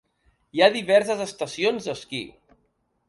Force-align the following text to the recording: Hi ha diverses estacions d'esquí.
Hi 0.53 0.61
ha 0.61 0.69
diverses 0.77 1.21
estacions 1.27 1.91
d'esquí. 1.91 2.23